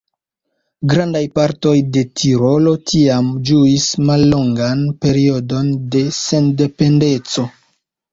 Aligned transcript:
Grandaj 0.91 1.19
partoj 1.39 1.73
de 1.97 2.01
Tirolo 2.21 2.73
tiam 2.91 3.27
ĝuis 3.49 3.85
mallongan 4.11 4.81
periodon 5.05 5.69
de 5.97 6.03
sendependeco. 6.21 7.47